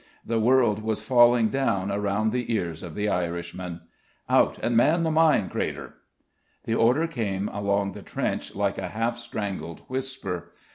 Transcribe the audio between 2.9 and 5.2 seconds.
the Irishman. "Out and man the